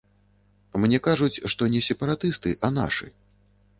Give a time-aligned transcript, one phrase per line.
[0.85, 3.07] Мне кажуць, што не сепаратысты, а нашы.